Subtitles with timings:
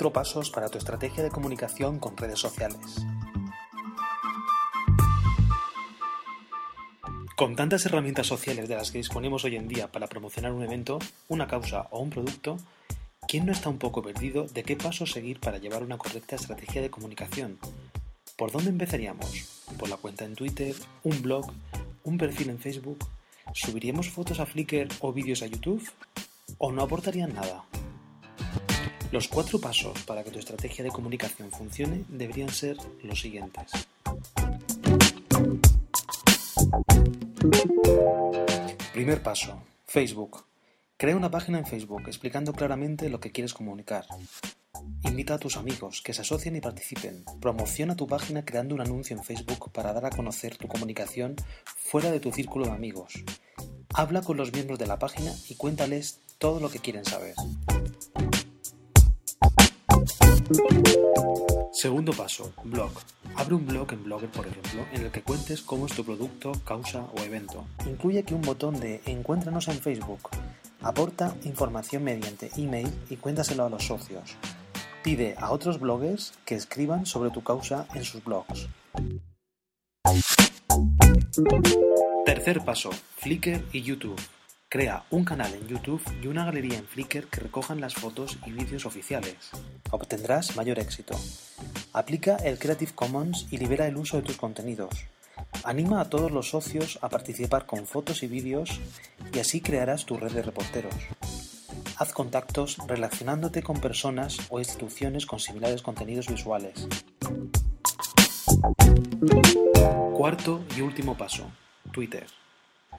[0.00, 3.04] Cuatro pasos para tu estrategia de comunicación con redes sociales.
[7.36, 11.00] Con tantas herramientas sociales de las que disponemos hoy en día para promocionar un evento,
[11.28, 12.56] una causa o un producto,
[13.28, 16.80] ¿quién no está un poco perdido de qué pasos seguir para llevar una correcta estrategia
[16.80, 17.58] de comunicación?
[18.38, 19.64] ¿Por dónde empezaríamos?
[19.78, 20.74] ¿Por la cuenta en Twitter?
[21.04, 21.52] ¿Un blog?
[22.04, 23.04] ¿Un perfil en Facebook?
[23.52, 25.86] ¿Subiríamos fotos a Flickr o vídeos a YouTube?
[26.56, 27.66] ¿O no aportarían nada?
[29.12, 33.72] Los cuatro pasos para que tu estrategia de comunicación funcione deberían ser los siguientes.
[38.92, 39.62] Primer paso.
[39.86, 40.44] Facebook.
[40.96, 44.06] Crea una página en Facebook explicando claramente lo que quieres comunicar.
[45.02, 47.24] Invita a tus amigos que se asocien y participen.
[47.40, 52.12] Promociona tu página creando un anuncio en Facebook para dar a conocer tu comunicación fuera
[52.12, 53.24] de tu círculo de amigos.
[53.92, 57.34] Habla con los miembros de la página y cuéntales todo lo que quieren saber.
[61.72, 62.90] Segundo paso, blog.
[63.36, 66.52] Abre un blog en Blogger, por ejemplo, en el que cuentes cómo es tu producto,
[66.64, 67.64] causa o evento.
[67.86, 70.30] Incluye aquí un botón de Encuéntranos en Facebook.
[70.82, 74.36] Aporta información mediante email y cuéntaselo a los socios.
[75.04, 78.68] Pide a otros bloggers que escriban sobre tu causa en sus blogs.
[82.26, 84.20] Tercer paso, Flickr y YouTube.
[84.72, 88.52] Crea un canal en YouTube y una galería en Flickr que recojan las fotos y
[88.52, 89.50] vídeos oficiales.
[89.90, 91.18] Obtendrás mayor éxito.
[91.92, 94.94] Aplica el Creative Commons y libera el uso de tus contenidos.
[95.64, 98.80] Anima a todos los socios a participar con fotos y vídeos
[99.34, 100.94] y así crearás tu red de reporteros.
[101.96, 106.86] Haz contactos relacionándote con personas o instituciones con similares contenidos visuales.
[110.14, 111.50] Cuarto y último paso,
[111.90, 112.28] Twitter.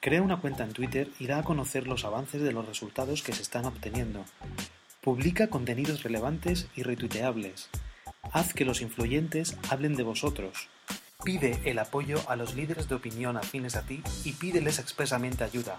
[0.00, 3.32] Crea una cuenta en Twitter y da a conocer los avances de los resultados que
[3.32, 4.24] se están obteniendo.
[5.00, 7.68] Publica contenidos relevantes y retuiteables.
[8.30, 10.68] Haz que los influyentes hablen de vosotros.
[11.24, 15.78] Pide el apoyo a los líderes de opinión afines a ti y pídeles expresamente ayuda.